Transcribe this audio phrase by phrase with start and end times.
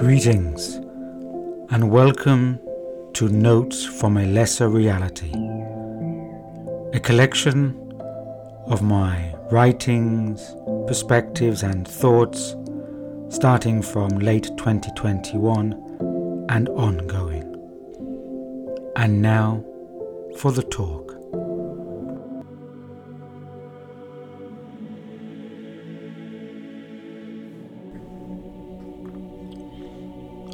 [0.00, 0.76] Greetings
[1.68, 2.58] and welcome
[3.12, 5.30] to Notes from a Lesser Reality,
[6.94, 7.76] a collection
[8.64, 12.56] of my writings, perspectives, and thoughts
[13.28, 17.44] starting from late 2021 and ongoing.
[18.96, 19.62] And now
[20.38, 21.19] for the talk.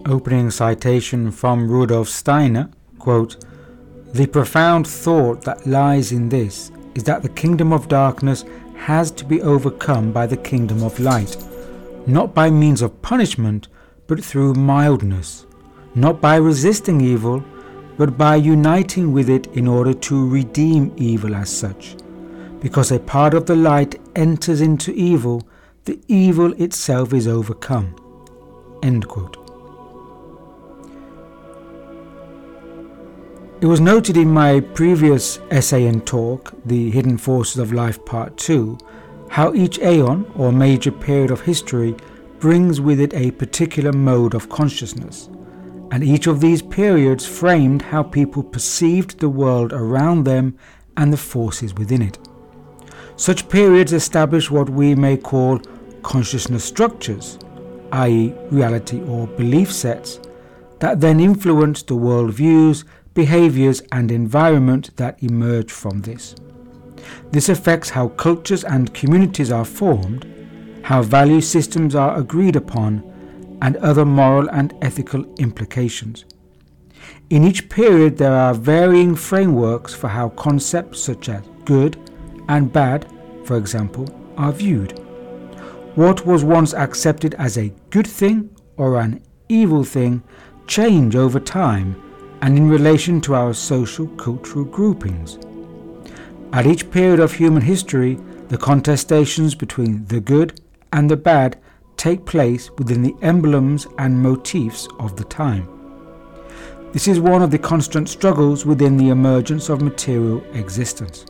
[0.09, 2.71] Opening citation from Rudolf Steiner,
[3.01, 3.45] quote,
[4.13, 8.45] The profound thought that lies in this is that the kingdom of darkness
[8.77, 11.37] has to be overcome by the kingdom of light,
[12.07, 13.67] not by means of punishment,
[14.07, 15.45] but through mildness,
[15.97, 17.43] not by resisting evil,
[17.97, 21.97] but by uniting with it in order to redeem evil as such.
[22.61, 25.43] Because a part of the light enters into evil,
[25.85, 27.97] the evil itself is overcome.
[28.85, 29.46] End quote.
[33.59, 38.37] It was noted in my previous essay and talk, The Hidden Forces of Life Part
[38.37, 38.77] 2,
[39.31, 41.97] how each aeon or major period of history
[42.39, 45.31] brings with it a particular mode of consciousness,
[45.91, 50.59] and each of these periods framed how people perceived the world around them
[50.99, 52.19] and the forces within it.
[53.17, 55.63] Such periods establish what we may call
[56.03, 57.39] consciousness structures,
[57.93, 60.21] i.e., reality or belief sets,
[60.81, 62.85] that then influence the worldviews
[63.17, 66.37] behaviors, and environment that emerge from this.
[67.33, 70.25] This affects how cultures and communities are formed,
[70.85, 73.03] how value systems are agreed upon,
[73.61, 76.25] and other moral and ethical implications.
[77.31, 81.99] In each period, there are varying frameworks for how concepts such as good
[82.49, 83.11] and bad,
[83.45, 84.93] for example, are viewed.
[85.97, 90.23] What was once accepted as a good thing or an evil thing
[90.67, 92.03] change over time
[92.43, 95.39] and in relation to our social cultural groupings.
[96.53, 100.61] At each period of human history, the contestations between the good
[100.93, 101.59] and the bad
[101.97, 105.69] take place within the emblems and motifs of the time.
[106.93, 111.27] This is one of the constant struggles within the emergence of material existence.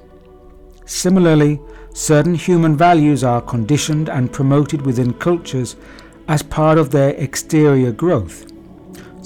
[0.84, 1.60] Similarly,
[1.94, 5.76] certain human values are conditioned and promoted within cultures
[6.28, 8.52] as part of their exterior growth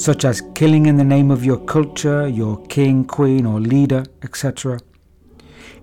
[0.00, 4.80] such as killing in the name of your culture, your king, queen, or leader, etc.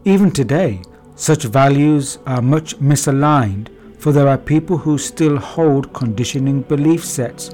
[0.05, 0.81] Even today,
[1.15, 3.69] such values are much misaligned,
[3.99, 7.49] for there are people who still hold conditioning belief sets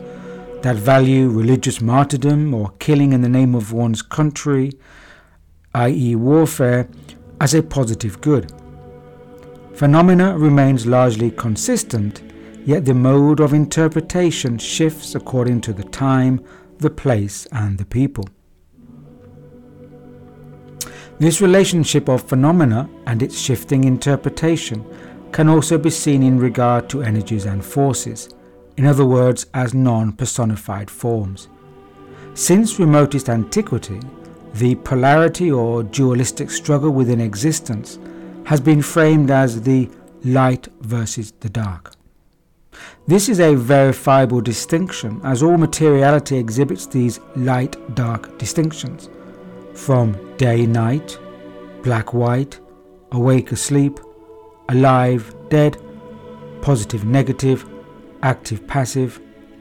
[0.61, 4.71] that value religious martyrdom or killing in the name of one's country,
[5.75, 6.87] i.e., warfare,
[7.41, 8.53] as a positive good.
[9.73, 12.21] Phenomena remains largely consistent
[12.65, 16.43] yet the mode of interpretation shifts according to the time,
[16.77, 18.25] the place, and the people.
[21.19, 24.85] This relationship of phenomena and its shifting interpretation
[25.31, 28.29] can also be seen in regard to energies and forces,
[28.77, 31.49] in other words, as non personified forms.
[32.33, 33.99] Since remotest antiquity,
[34.55, 37.99] the polarity or dualistic struggle within existence
[38.45, 39.89] has been framed as the
[40.23, 41.93] light versus the dark.
[43.07, 49.09] This is a verifiable distinction, as all materiality exhibits these light dark distinctions
[49.73, 51.17] from day night,
[51.81, 52.59] black white,
[53.11, 53.99] awake asleep,
[54.69, 55.77] alive dead,
[56.61, 57.65] positive negative,
[58.21, 59.19] active passive,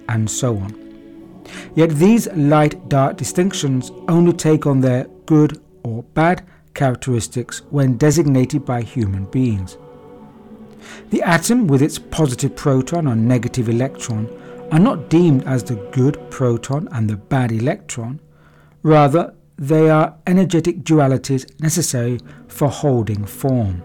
[0.09, 0.79] and so on.
[1.75, 8.65] Yet these light dark distinctions only take on their good or bad characteristics when designated
[8.65, 9.77] by human beings.
[11.11, 14.29] The atom with its positive proton and negative electron
[14.71, 18.21] are not deemed as the good proton and the bad electron.
[18.83, 22.19] Rather, they are energetic dualities necessary
[22.49, 23.83] for holding form.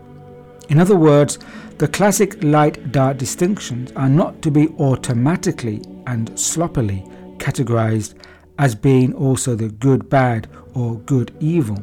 [0.70, 1.40] In other words,
[1.78, 7.06] the classic light dark distinctions are not to be automatically and sloppily
[7.38, 8.16] categorized
[8.58, 11.78] as being also the good bad or good evil.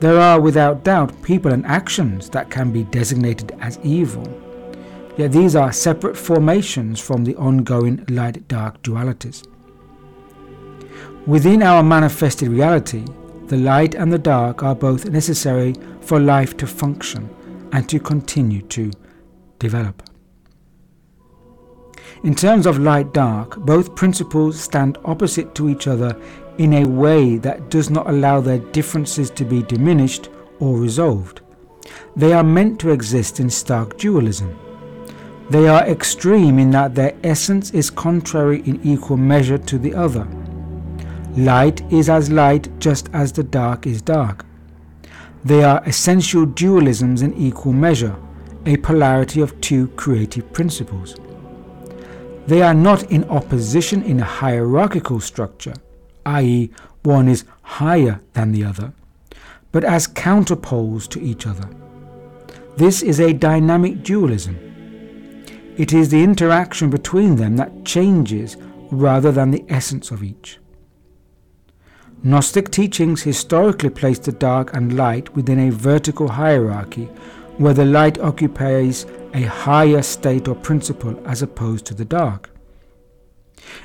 [0.00, 4.26] There are without doubt people and actions that can be designated as evil,
[5.16, 9.46] yet these are separate formations from the ongoing light dark dualities.
[11.26, 13.04] Within our manifested reality,
[13.46, 17.30] the light and the dark are both necessary for life to function
[17.72, 18.90] and to continue to
[19.58, 20.02] develop.
[22.24, 26.16] In terms of light dark, both principles stand opposite to each other
[26.58, 30.28] in a way that does not allow their differences to be diminished
[30.60, 31.40] or resolved.
[32.16, 34.56] They are meant to exist in stark dualism.
[35.50, 40.26] They are extreme in that their essence is contrary in equal measure to the other.
[41.36, 44.46] Light is as light just as the dark is dark.
[45.44, 48.16] They are essential dualisms in equal measure,
[48.64, 51.16] a polarity of two creative principles.
[52.46, 55.74] They are not in opposition in a hierarchical structure,
[56.26, 56.70] i.e.,
[57.02, 58.92] one is higher than the other,
[59.72, 61.68] but as counterpoles to each other.
[62.76, 64.56] This is a dynamic dualism.
[65.76, 68.56] It is the interaction between them that changes
[68.90, 70.58] rather than the essence of each.
[72.22, 77.04] Gnostic teachings historically placed the dark and light within a vertical hierarchy
[77.58, 82.50] where the light occupies a higher state or principle as opposed to the dark.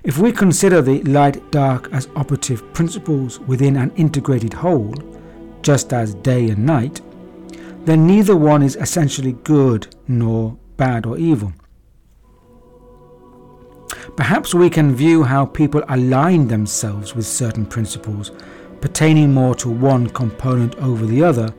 [0.03, 4.95] If we consider the light dark as operative principles within an integrated whole,
[5.61, 7.01] just as day and night,
[7.85, 11.53] then neither one is essentially good nor bad or evil.
[14.15, 18.31] Perhaps we can view how people align themselves with certain principles,
[18.81, 21.53] pertaining more to one component over the other,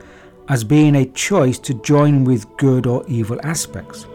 [0.49, 4.07] as being a choice to join with good or evil aspects.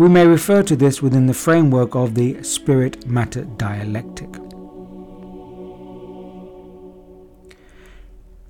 [0.00, 4.34] We may refer to this within the framework of the spirit matter dialectic.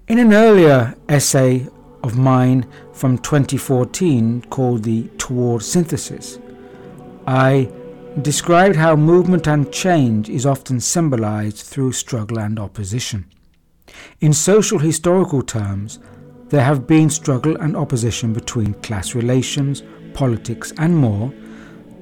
[0.07, 1.67] In an earlier essay
[2.05, 6.39] of mine from 2014 called The Toward Synthesis,
[7.27, 7.69] I
[8.23, 13.29] described how movement and change is often symbolized through struggle and opposition.
[14.21, 15.99] In social historical terms,
[16.51, 19.83] there have been struggle and opposition between class relations,
[20.15, 21.33] politics, and more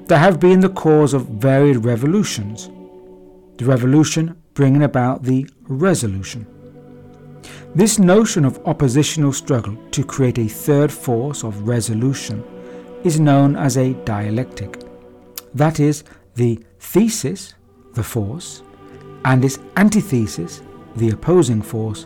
[0.07, 2.69] that have been the cause of varied revolutions.
[3.57, 6.47] The revolution bringing about the resolution.
[7.75, 12.43] This notion of oppositional struggle to create a third force of resolution
[13.03, 14.81] is known as a dialectic.
[15.53, 16.03] That is,
[16.35, 17.53] the thesis,
[17.93, 18.63] the force,
[19.25, 20.61] and its antithesis,
[20.95, 22.05] the opposing force,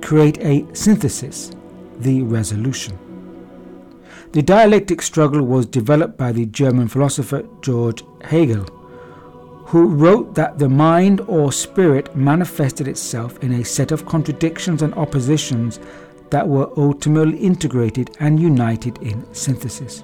[0.00, 1.50] create a synthesis,
[1.98, 2.98] the resolution.
[4.32, 8.64] The dialectic struggle was developed by the German philosopher George Hegel,
[9.66, 14.92] who wrote that the mind or spirit manifested itself in a set of contradictions and
[14.94, 15.80] oppositions
[16.30, 20.02] that were ultimately integrated and united in synthesis.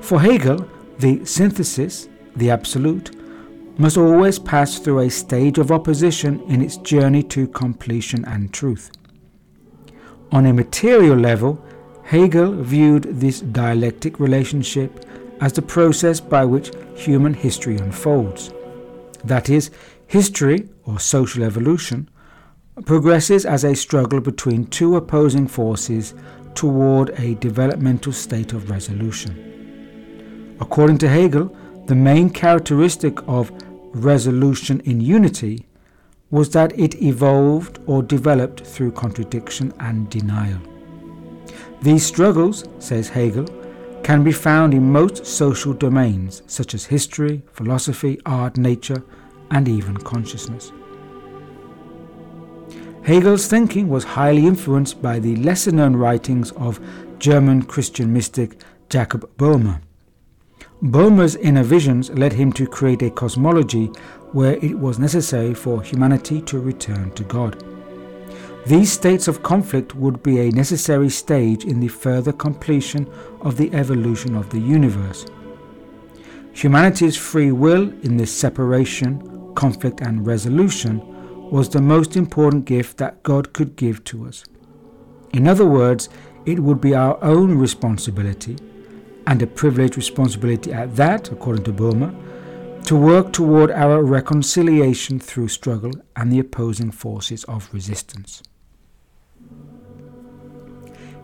[0.00, 0.68] For Hegel,
[1.00, 3.16] the synthesis, the absolute,
[3.76, 8.92] must always pass through a stage of opposition in its journey to completion and truth.
[10.30, 11.64] On a material level,
[12.10, 15.06] Hegel viewed this dialectic relationship
[15.40, 18.52] as the process by which human history unfolds.
[19.22, 19.70] That is,
[20.08, 22.10] history, or social evolution,
[22.84, 26.14] progresses as a struggle between two opposing forces
[26.56, 30.56] toward a developmental state of resolution.
[30.60, 33.52] According to Hegel, the main characteristic of
[33.94, 35.64] resolution in unity
[36.32, 40.60] was that it evolved or developed through contradiction and denial.
[41.82, 43.46] These struggles, says Hegel,
[44.02, 49.02] can be found in most social domains such as history, philosophy, art, nature,
[49.50, 50.72] and even consciousness.
[53.02, 56.80] Hegel's thinking was highly influenced by the lesser known writings of
[57.18, 59.80] German Christian mystic Jacob Boehme.
[60.82, 63.86] Boehme's inner visions led him to create a cosmology
[64.32, 67.62] where it was necessary for humanity to return to God.
[68.66, 73.72] These states of conflict would be a necessary stage in the further completion of the
[73.72, 75.26] evolution of the universe.
[76.52, 81.00] Humanity's free will in this separation, conflict, and resolution
[81.50, 84.44] was the most important gift that God could give to us.
[85.32, 86.08] In other words,
[86.44, 88.56] it would be our own responsibility
[89.26, 92.14] and a privileged responsibility at that, according to Boehme,
[92.84, 98.42] to work toward our reconciliation through struggle and the opposing forces of resistance.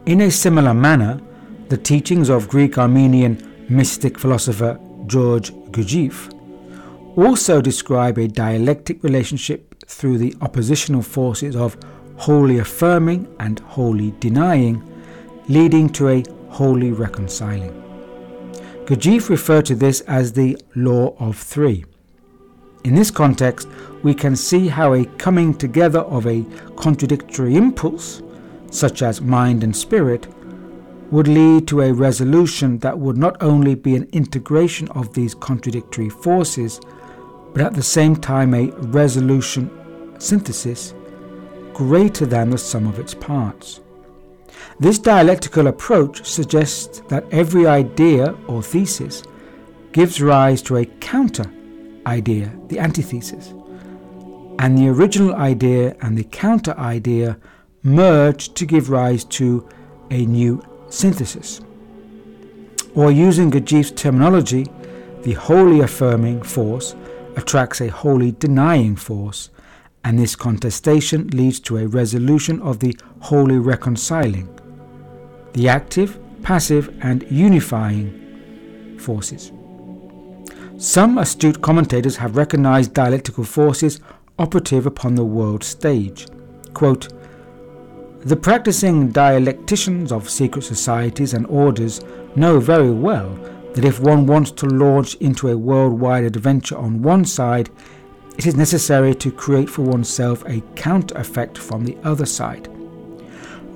[0.07, 1.21] In a similar manner,
[1.69, 6.33] the teachings of Greek Armenian mystic philosopher George Gurdjieff
[7.17, 11.77] also describe a dialectic relationship through the oppositional forces of
[12.19, 14.81] holy affirming and holy denying,
[15.49, 17.73] leading to a holy reconciling.
[18.85, 21.85] Gurdjieff referred to this as the law of three.
[22.85, 23.67] In this context,
[24.05, 26.45] we can see how a coming together of a
[26.77, 28.23] contradictory impulse,
[28.71, 30.27] such as mind and spirit,
[31.11, 36.09] would lead to a resolution that would not only be an integration of these contradictory
[36.09, 36.81] forces,
[37.53, 39.71] but at the same time a resolution
[40.19, 40.95] synthesis
[41.73, 43.81] greater than the sum of its parts.
[44.81, 49.23] This dialectical approach suggests that every idea or thesis
[49.93, 51.51] gives rise to a counter
[52.07, 53.55] idea, the antithesis,
[54.59, 57.39] and the original idea and the counter idea
[57.87, 59.67] merge to give rise to
[60.11, 61.61] a new synthesis.
[62.95, 64.67] Or using Gurdjieff's terminology,
[65.23, 66.97] the holy affirming force
[67.37, 69.51] attracts a holy denying force,
[70.03, 74.49] and this contestation leads to a resolution of the holy reconciling,
[75.53, 79.53] the active, passive, and unifying forces.
[80.79, 84.01] Some astute commentators have recognized dialectical forces
[84.39, 86.27] operative upon the world stage.
[86.75, 87.09] Quote,
[88.27, 92.01] the practicing dialecticians of secret societies and orders
[92.35, 93.29] know very well
[93.73, 97.71] that if one wants to launch into a worldwide adventure on one side,
[98.37, 102.67] it is necessary to create for oneself a counter effect from the other side.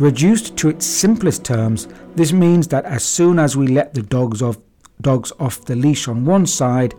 [0.00, 4.42] Reduced to its simplest terms, this means that as soon as we let the dogs
[4.42, 4.58] off,
[5.00, 6.92] dogs off the leash on one side,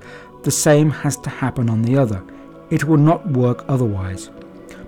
[0.43, 2.24] the same has to happen on the other.
[2.70, 4.29] It will not work otherwise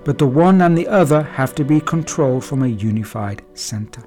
[0.05, 4.03] but the one and the other have to be controlled from a unified center.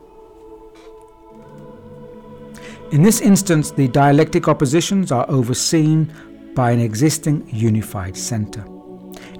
[2.93, 6.13] In this instance, the dialectic oppositions are overseen
[6.55, 8.65] by an existing unified center.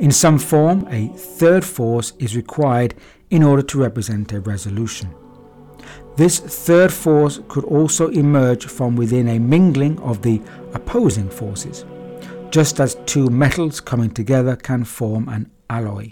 [0.01, 2.95] In some form, a third force is required
[3.31, 5.15] in order to represent a resolution.
[6.17, 10.41] This third force could also emerge from within a mingling of the
[10.75, 11.85] opposing forces,
[12.51, 16.11] just as two metals coming together can form an alloy.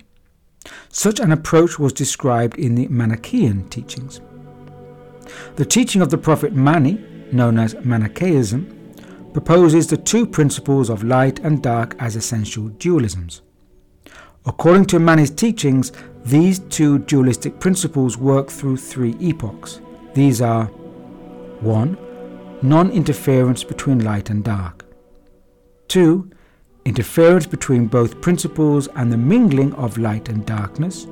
[0.89, 4.21] Such an approach was described in the Manichaean teachings.
[5.57, 8.93] The teaching of the prophet Mani, known as Manichaeism,
[9.33, 13.41] proposes the two principles of light and dark as essential dualisms.
[14.47, 15.91] According to Mani's teachings,
[16.25, 19.81] these two dualistic principles work through three epochs.
[20.15, 20.67] These are
[21.61, 21.99] 1.
[22.63, 24.85] Non interference between light and dark,
[25.89, 26.31] 2
[26.85, 31.07] interference between both principles and the mingling of light and darkness,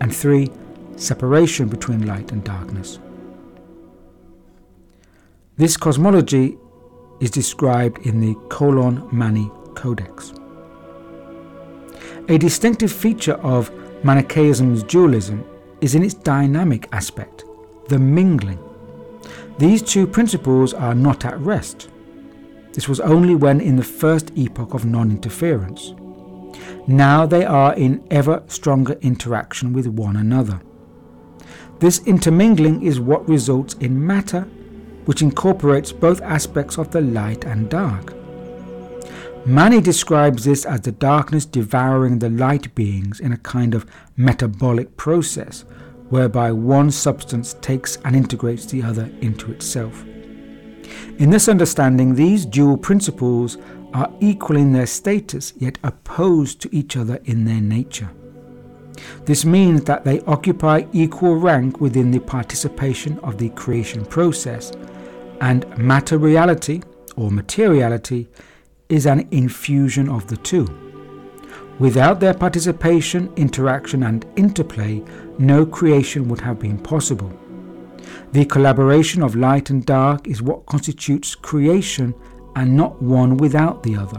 [0.00, 0.50] and three,
[0.96, 2.98] separation between light and darkness.
[5.56, 6.58] This cosmology
[7.20, 10.34] is described in the Cologne Mani Codex.
[12.28, 13.70] A distinctive feature of
[14.04, 15.44] Manichaeism's dualism
[15.80, 17.44] is in its dynamic aspect,
[17.88, 18.58] the mingling.
[19.58, 21.88] These two principles are not at rest.
[22.74, 25.94] This was only when in the first epoch of non interference.
[26.88, 30.60] Now they are in ever stronger interaction with one another.
[31.78, 34.42] This intermingling is what results in matter,
[35.04, 38.12] which incorporates both aspects of the light and dark.
[39.46, 44.96] Mani describes this as the darkness devouring the light beings in a kind of metabolic
[44.96, 45.64] process,
[46.08, 50.04] whereby one substance takes and integrates the other into itself.
[51.18, 53.56] In this understanding, these dual principles
[53.92, 58.10] are equal in their status, yet opposed to each other in their nature.
[59.24, 64.72] This means that they occupy equal rank within the participation of the creation process,
[65.40, 66.82] and matter reality,
[67.16, 68.28] or materiality,
[68.88, 70.66] is an infusion of the two.
[71.78, 75.02] Without their participation, interaction, and interplay,
[75.38, 77.32] no creation would have been possible.
[78.34, 82.12] The collaboration of light and dark is what constitutes creation
[82.56, 84.18] and not one without the other.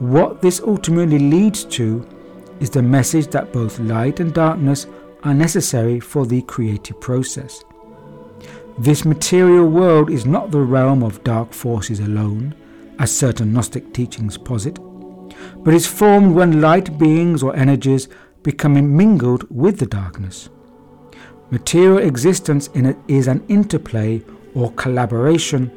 [0.00, 2.06] What this ultimately leads to
[2.60, 4.86] is the message that both light and darkness
[5.22, 7.64] are necessary for the creative process.
[8.76, 12.54] This material world is not the realm of dark forces alone,
[12.98, 14.78] as certain Gnostic teachings posit,
[15.64, 18.10] but is formed when light beings or energies
[18.42, 20.50] become mingled with the darkness.
[21.50, 24.22] Material existence in it is an interplay
[24.54, 25.72] or collaboration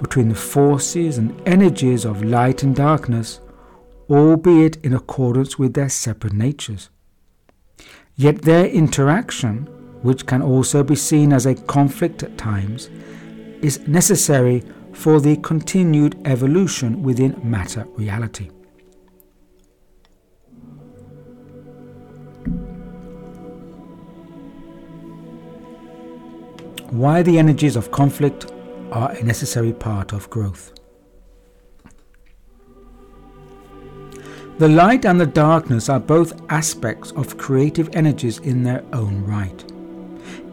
[0.00, 3.40] between the forces and energies of light and darkness,
[4.08, 6.90] albeit in accordance with their separate natures.
[8.14, 9.66] Yet their interaction,
[10.02, 12.88] which can also be seen as a conflict at times,
[13.62, 18.50] is necessary for the continued evolution within matter reality.
[26.92, 28.52] Why the energies of conflict
[28.92, 30.72] are a necessary part of growth.
[34.58, 39.64] The light and the darkness are both aspects of creative energies in their own right.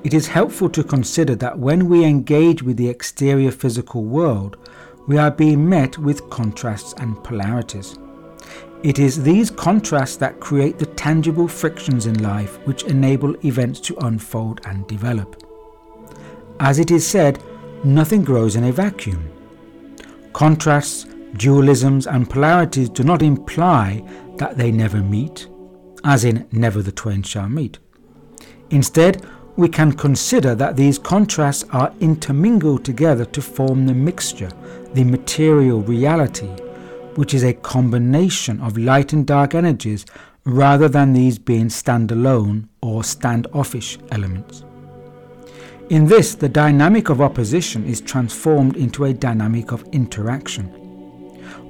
[0.04, 4.58] It is helpful to consider that when we engage with the exterior physical world,
[5.08, 7.98] we are being met with contrasts and polarities.
[8.84, 13.96] It is these contrasts that create the tangible frictions in life which enable events to
[14.06, 15.42] unfold and develop.
[16.60, 17.41] As it is said,
[17.83, 19.29] nothing grows in a vacuum.
[20.33, 24.03] Contrasts, dualisms, and polarities do not imply
[24.38, 25.48] that they never meet,
[26.03, 27.79] as in never the twain shall meet.
[28.69, 34.50] Instead, we can consider that these contrasts are intermingled together to form the mixture,
[34.93, 36.50] the material reality,
[37.15, 40.05] which is a combination of light and dark energies
[40.45, 44.63] rather than these being standalone or standoffish elements.
[45.93, 50.65] In this, the dynamic of opposition is transformed into a dynamic of interaction.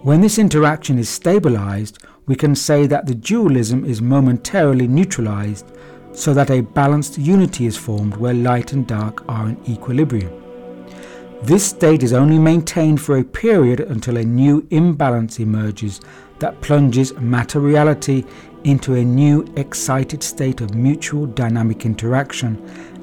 [0.01, 5.73] When this interaction is stabilized, we can say that the dualism is momentarily neutralized
[6.13, 10.31] so that a balanced unity is formed where light and dark are in equilibrium.
[11.41, 15.99] This state is only maintained for a period until a new imbalance emerges
[16.39, 18.23] that plunges matter reality
[18.63, 22.55] into a new excited state of mutual dynamic interaction,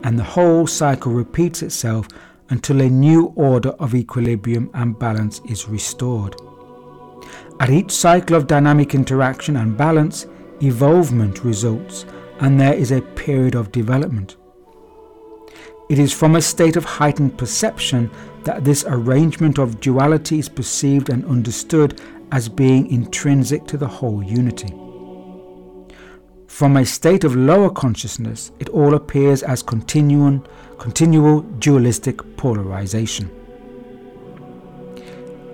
[0.03, 2.09] and the whole cycle repeats itself
[2.51, 6.35] until a new order of equilibrium and balance is restored.
[7.61, 10.27] At each cycle of dynamic interaction and balance,
[10.63, 12.07] evolvement results
[12.41, 14.37] and there is a period of development.
[15.91, 18.11] It is from a state of heightened perception
[18.45, 22.01] that this arrangement of duality is perceived and understood
[22.33, 24.73] as being intrinsic to the whole unity.
[26.61, 30.45] From a state of lower consciousness, it all appears as continuum,
[30.77, 33.31] continual dualistic polarization.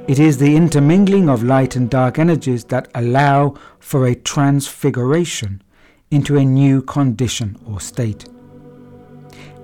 [0.09, 5.63] It is the intermingling of light and dark energies that allow for a transfiguration
[6.11, 8.25] into a new condition or state.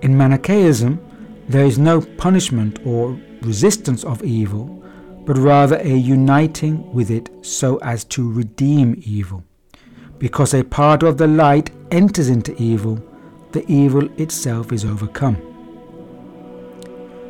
[0.01, 1.01] In Manichaeism,
[1.49, 4.81] there is no punishment or resistance of evil,
[5.27, 9.43] but rather a uniting with it so as to redeem evil.
[10.23, 13.03] Because a part of the light enters into evil,
[13.51, 15.37] the evil itself is overcome.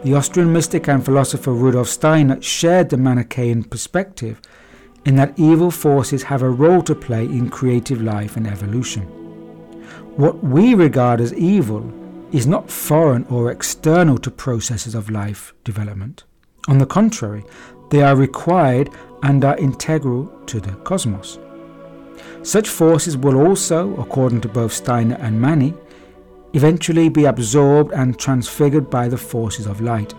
[0.04, 4.42] The Austrian mystic and philosopher Rudolf Steiner shared the Manichaean perspective
[5.06, 9.04] in that evil forces have a role to play in creative life and evolution.
[10.18, 11.90] What we regard as evil
[12.30, 16.24] is not foreign or external to processes of life development.
[16.68, 17.42] On the contrary,
[17.88, 18.90] they are required
[19.22, 21.38] and are integral to the cosmos.
[22.42, 25.74] Such forces will also, according to both Steiner and Mani,
[26.54, 30.14] eventually be absorbed and transfigured by the forces of light.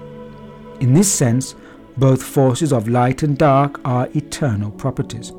[0.80, 1.56] In this sense,
[1.98, 5.32] both forces of light and dark are eternal properties.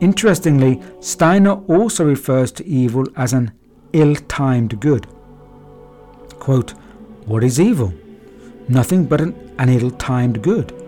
[0.00, 3.52] Interestingly, Steiner also refers to evil as an
[3.92, 5.06] ill timed good.
[6.40, 6.72] Quote,
[7.26, 7.94] What is evil?
[8.68, 10.81] Nothing but an, an ill timed good.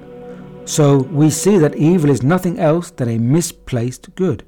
[0.64, 4.44] So we see that evil is nothing else than a misplaced good.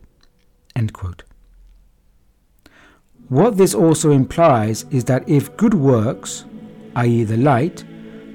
[3.29, 6.44] What this also implies is that if good works,
[6.94, 7.85] i.e., the light,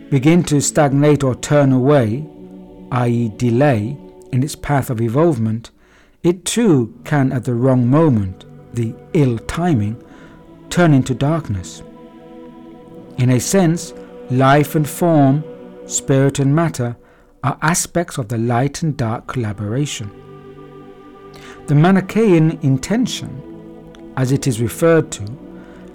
[0.09, 2.27] begin to stagnate or turn away,
[2.91, 3.97] i.e., delay,
[4.31, 5.71] in its path of evolvement,
[6.23, 10.01] it too can, at the wrong moment, the ill timing,
[10.69, 11.83] turn into darkness.
[13.17, 13.93] In a sense,
[14.29, 15.43] life and form,
[15.85, 16.97] spirit and matter,
[17.43, 20.11] are aspects of the light and dark collaboration.
[21.67, 25.25] The Manichaean intention, as it is referred to,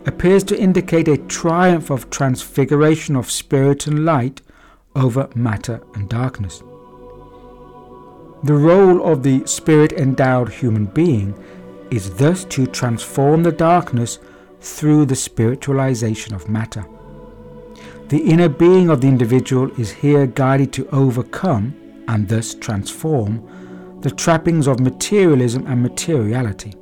[0.07, 4.41] appears to indicate a triumph of transfiguration of spirit and light
[4.95, 6.63] over matter and darkness.
[8.45, 11.35] The role of the spirit endowed human being
[11.91, 14.19] is thus to transform the darkness
[14.61, 16.85] through the spiritualization of matter.
[18.09, 21.75] The inner being of the individual is here guided to overcome
[22.07, 23.43] and thus transform
[24.03, 26.75] the trappings of materialism and materiality.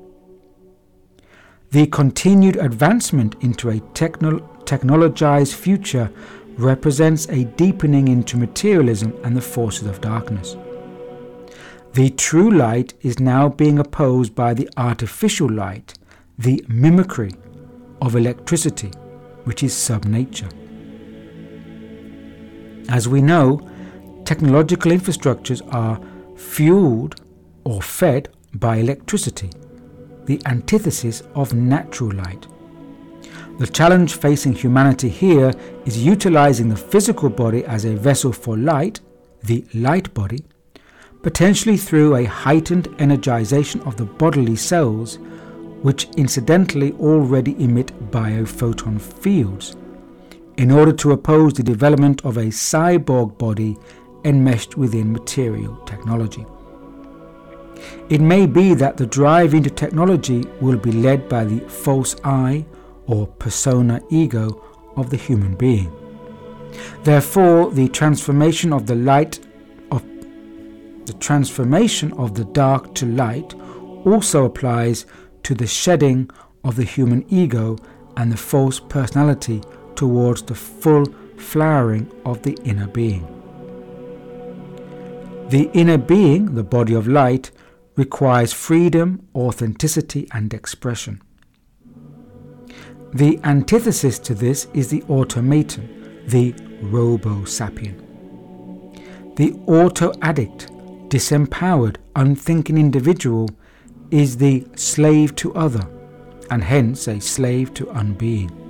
[1.71, 6.11] The continued advancement into a techno- technologized future
[6.59, 10.59] represents a deepening into materialism and the forces of darkness.
[11.95, 15.95] The true light is now being opposed by the artificial light,
[16.39, 17.33] the mimicry
[18.03, 18.91] of electricity,
[19.45, 20.51] which is subnature.
[22.89, 23.61] As we know,
[24.25, 26.01] technological infrastructures are
[26.37, 27.21] fueled
[27.65, 29.51] or fed by electricity,
[30.27, 32.47] the antithesis of natural light.
[33.59, 35.53] The challenge facing humanity here
[35.87, 39.01] is utilizing the physical body as a vessel for light,
[39.45, 40.45] the light body,
[41.23, 45.19] potentially through a heightened energization of the bodily cells,
[45.83, 49.77] which incidentally already emit biophoton fields,
[50.57, 53.77] in order to oppose the development of a cyborg body
[54.25, 56.47] enmeshed within material technology.
[58.09, 62.65] It may be that the drive into technology will be led by the false I
[63.07, 64.65] or persona ego
[64.97, 65.93] of the human being.
[67.03, 69.41] Therefore, the transformation of the light
[69.91, 70.03] of
[71.07, 73.55] the transformation of the dark to light
[74.05, 75.07] also applies
[75.43, 76.31] to the shedding
[76.63, 77.77] of the human ego
[78.17, 79.61] and the false personality
[79.97, 83.27] towards the full flowering of the inner being.
[85.49, 87.51] The inner being, the body of light,
[87.97, 91.23] requires freedom, authenticity, and expression.
[93.13, 98.01] The antithesis to this is the automaton, the robo sapien.
[99.37, 100.69] The auto addict,
[101.09, 103.49] disempowered, unthinking individual
[104.11, 105.87] is the slave to other,
[106.51, 108.64] and hence a slave to unbeing.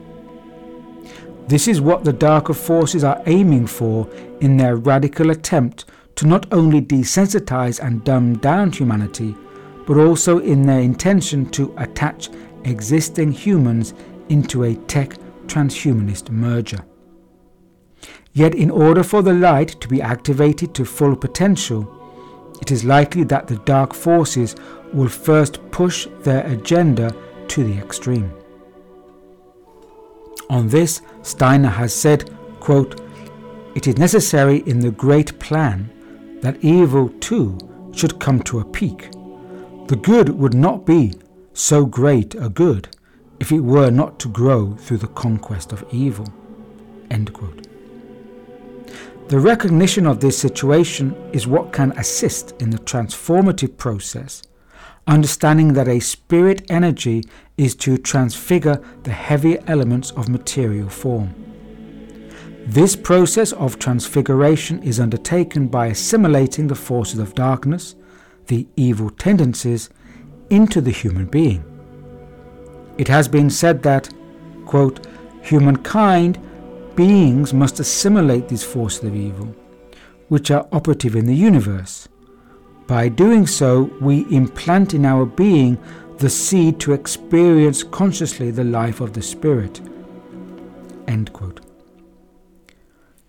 [1.46, 4.08] This is what the darker forces are aiming for
[4.40, 5.84] in their radical attempt
[6.16, 9.36] to not only desensitize and dumb down humanity,
[9.86, 12.30] but also in their intention to attach
[12.64, 13.92] existing humans
[14.30, 16.82] into a tech transhumanist merger.
[18.32, 21.90] Yet, in order for the light to be activated to full potential,
[22.62, 24.56] it is likely that the dark forces
[24.92, 27.14] will first push their agenda
[27.48, 28.32] to the extreme.
[30.50, 32.30] On this, Steiner has said,
[32.60, 33.00] quote,
[33.74, 35.90] It is necessary in the great plan
[36.42, 37.58] that evil too
[37.92, 39.10] should come to a peak.
[39.88, 41.14] The good would not be
[41.52, 42.88] so great a good
[43.40, 46.26] if it were not to grow through the conquest of evil.
[49.28, 54.42] The recognition of this situation is what can assist in the transformative process,
[55.06, 57.24] understanding that a spirit energy
[57.56, 61.34] is to transfigure the heavier elements of material form.
[62.66, 67.94] This process of transfiguration is undertaken by assimilating the forces of darkness,
[68.46, 69.90] the evil tendencies,
[70.48, 71.62] into the human being.
[72.96, 74.08] It has been said that,
[74.64, 75.06] quote,
[75.42, 76.38] humankind
[76.96, 79.54] beings must assimilate these forces of evil,
[80.28, 82.08] which are operative in the universe.
[82.86, 85.78] By doing so, we implant in our being
[86.18, 89.80] the seed to experience consciously the life of the Spirit.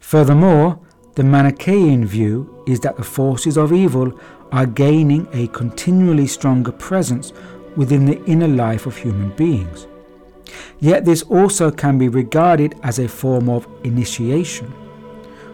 [0.06, 0.80] Furthermore,
[1.15, 4.18] the Manichaean view is that the forces of evil
[4.52, 7.34] are gaining a continually stronger presence
[7.76, 9.88] within the inner life of human beings.
[10.80, 14.72] Yet this also can be regarded as a form of initiation,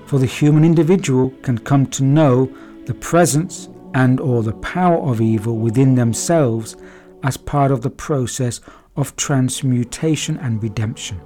[0.06, 2.52] for the human individual can come to know
[2.86, 6.76] the presence and or the power of evil within themselves
[7.24, 8.62] as part of the process
[8.96, 11.20] of transmutation and redemption.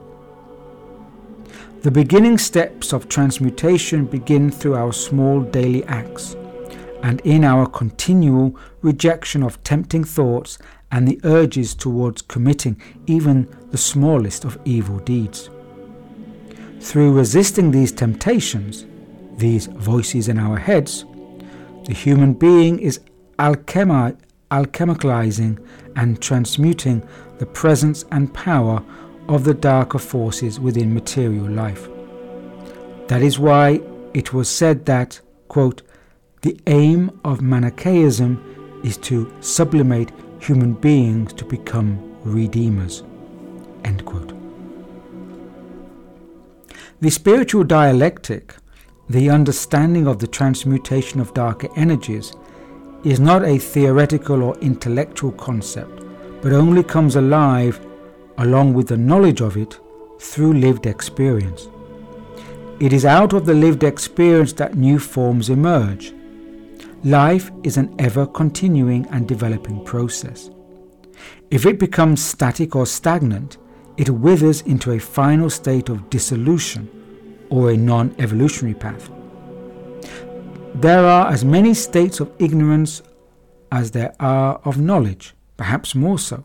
[1.82, 6.36] The beginning steps of transmutation begin through our small daily acts
[7.04, 10.58] and in our continual rejection of tempting thoughts
[10.92, 15.50] and the urges towards committing even the smallest of evil deeds.
[16.80, 18.86] Through resisting these temptations,
[19.38, 21.06] these voices in our heads,
[21.86, 23.00] the human being is
[23.40, 24.18] alchemi-
[24.52, 25.64] alchemicalizing
[25.96, 27.08] and transmuting
[27.40, 28.84] the presence and power
[29.28, 31.88] of the darker forces within material life.
[33.08, 33.82] That is why
[34.14, 35.82] it was said that, quote,
[36.42, 43.04] the aim of Manichaeism is to sublimate human beings to become redeemers.
[43.84, 44.34] End quote.
[47.02, 48.56] The spiritual dialectic,
[49.10, 52.34] the understanding of the transmutation of darker energies,
[53.04, 56.04] is not a theoretical or intellectual concept,
[56.42, 57.80] but only comes alive
[58.40, 59.80] along with the knowledge of it
[60.20, 61.70] through lived experience.
[62.80, 66.14] It is out of the lived experience that new forms emerge.
[67.04, 70.50] Life is an ever continuing and developing process.
[71.52, 73.58] If it becomes static or stagnant,
[73.98, 76.90] it withers into a final state of dissolution
[77.50, 79.10] or a non evolutionary path.
[80.76, 83.02] There are as many states of ignorance
[83.72, 86.44] as there are of knowledge, perhaps more so.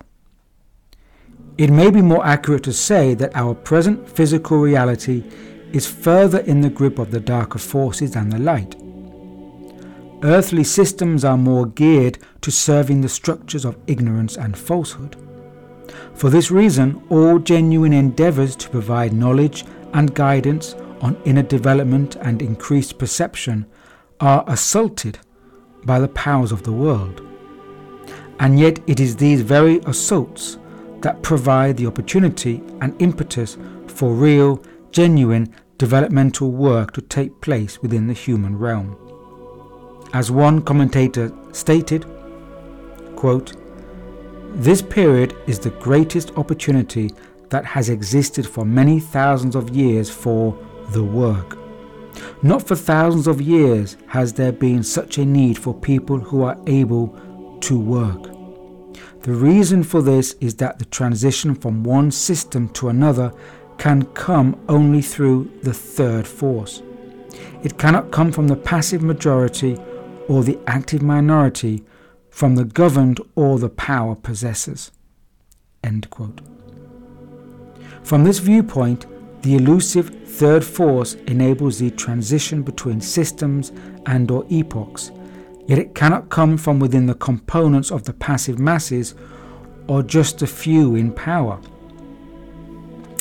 [1.58, 5.24] It may be more accurate to say that our present physical reality
[5.72, 8.76] is further in the grip of the darker forces than the light.
[10.22, 15.16] Earthly systems are more geared to serving the structures of ignorance and falsehood.
[16.14, 22.42] For this reason, all genuine endeavours to provide knowledge and guidance on inner development and
[22.42, 23.66] increased perception
[24.20, 25.18] are assaulted
[25.84, 27.26] by the powers of the world.
[28.38, 30.58] And yet, it is these very assaults
[31.00, 38.06] that provide the opportunity and impetus for real, genuine developmental work to take place within
[38.06, 38.96] the human realm.
[40.12, 42.04] As one commentator stated,
[43.16, 43.52] Quote,
[44.54, 47.10] this period is the greatest opportunity
[47.50, 50.58] that has existed for many thousands of years for
[50.92, 51.56] the work.
[52.42, 56.58] Not for thousands of years has there been such a need for people who are
[56.66, 57.08] able
[57.60, 58.30] to work.
[59.22, 63.32] The reason for this is that the transition from one system to another
[63.76, 66.82] can come only through the third force.
[67.62, 69.78] It cannot come from the passive majority
[70.28, 71.84] or the active minority,
[72.30, 74.90] from the governed or the power possessors.
[78.02, 79.06] From this viewpoint,
[79.42, 83.72] the elusive third force enables the transition between systems
[84.06, 85.10] and or epochs,
[85.66, 89.14] yet it cannot come from within the components of the passive masses
[89.88, 91.60] or just a few in power.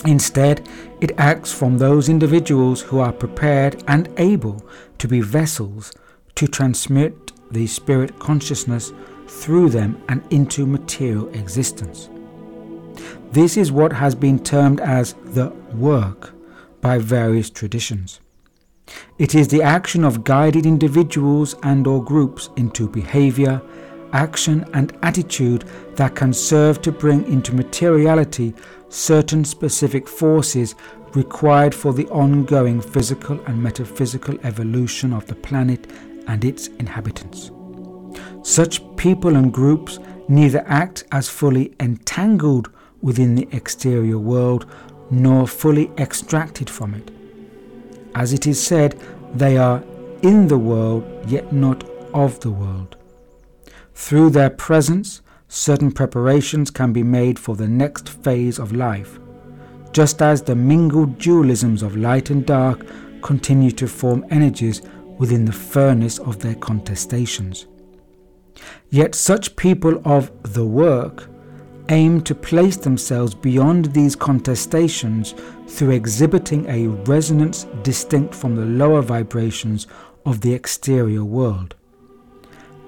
[0.05, 0.67] Instead,
[1.01, 4.65] it acts from those individuals who are prepared and able
[4.97, 5.91] to be vessels
[6.35, 8.93] to transmit the spirit consciousness
[9.27, 12.09] through them and into material existence.
[13.31, 16.33] This is what has been termed as the work
[16.81, 18.19] by various traditions.
[19.19, 23.61] It is the action of guided individuals and or groups into behavior,
[24.13, 25.65] action and attitude
[25.95, 28.55] that can serve to bring into materiality
[28.89, 30.73] certain specific forces
[31.13, 35.85] required for the ongoing physical and metaphysical evolution of the planet
[36.25, 37.51] and its inhabitants.
[38.41, 44.65] Such people and groups neither act as fully entangled within the exterior world
[45.11, 47.11] nor fully extracted from it.
[48.15, 48.99] As it is said,
[49.33, 49.83] they are
[50.21, 51.83] in the world yet not
[52.13, 52.97] of the world.
[53.93, 59.19] Through their presence, certain preparations can be made for the next phase of life,
[59.91, 62.85] just as the mingled dualisms of light and dark
[63.21, 64.81] continue to form energies
[65.17, 67.65] within the furnace of their contestations.
[68.89, 71.29] Yet such people of the work
[71.89, 79.01] aim to place themselves beyond these contestations through exhibiting a resonance distinct from the lower
[79.01, 79.87] vibrations
[80.25, 81.75] of the exterior world.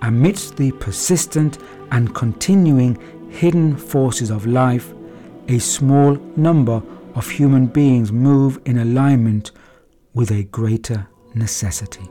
[0.03, 1.57] Amidst the persistent
[1.91, 4.93] and continuing hidden forces of life,
[5.47, 6.81] a small number
[7.15, 9.51] of human beings move in alignment
[10.13, 12.07] with a greater necessity.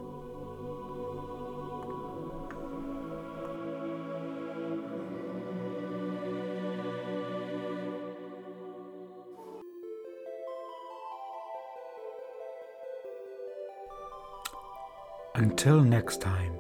[15.40, 16.53] Until next time,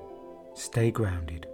[0.54, 1.46] stay grounded.